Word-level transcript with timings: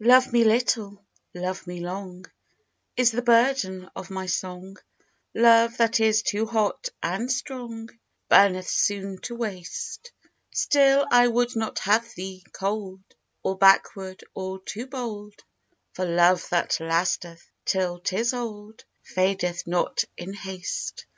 Love 0.00 0.32
me 0.32 0.44
little, 0.44 1.04
love 1.34 1.66
me 1.66 1.78
long, 1.78 2.24
Is 2.96 3.10
the 3.12 3.20
burden 3.20 3.86
of 3.94 4.08
my 4.08 4.24
song; 4.24 4.78
Love 5.34 5.76
that 5.76 6.00
is 6.00 6.22
too 6.22 6.46
hot 6.46 6.88
and 7.02 7.30
strong 7.30 7.90
Burneth 8.30 8.66
soon 8.70 9.18
to 9.20 9.34
waste; 9.36 10.10
Still 10.54 11.06
I 11.10 11.28
would 11.28 11.54
not 11.54 11.80
have 11.80 12.08
thee 12.14 12.42
cold, 12.54 13.02
Or 13.42 13.58
backward, 13.58 14.24
or 14.32 14.58
too 14.58 14.86
bold, 14.86 15.34
For 15.92 16.06
love 16.06 16.48
that 16.48 16.80
lasteth 16.80 17.50
till 17.66 17.98
'tis 18.00 18.32
old 18.32 18.86
Fadeth 19.02 19.66
not 19.66 20.02
in 20.16 20.32
haste. 20.32 21.04